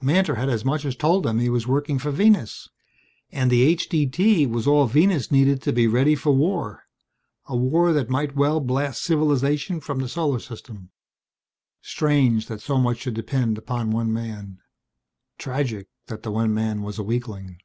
Mantor 0.00 0.36
had 0.36 0.48
as 0.48 0.64
much 0.64 0.86
as 0.86 0.96
told 0.96 1.24
them 1.24 1.38
he 1.40 1.50
was 1.50 1.66
working 1.66 1.98
for 1.98 2.10
Venus. 2.10 2.70
And 3.30 3.50
the 3.50 3.60
H.D.T. 3.60 4.46
was 4.46 4.66
all 4.66 4.86
Venus 4.86 5.30
needed 5.30 5.60
to 5.60 5.74
be 5.74 5.86
ready 5.86 6.14
for 6.14 6.32
war 6.32 6.84
a 7.48 7.54
war 7.54 7.92
that 7.92 8.08
might 8.08 8.34
well 8.34 8.60
blast 8.60 9.02
civilization 9.04 9.80
from 9.80 9.98
the 9.98 10.08
Solar 10.08 10.38
System. 10.38 10.88
Strange 11.82 12.46
that 12.46 12.62
so 12.62 12.78
much 12.78 13.00
should 13.00 13.12
depend 13.12 13.58
upon 13.58 13.90
one 13.90 14.10
man; 14.10 14.58
tragic 15.36 15.90
that 16.06 16.22
the 16.22 16.30
one 16.32 16.54
man 16.54 16.80
was 16.80 16.98
a 16.98 17.02
weakling. 17.02 17.58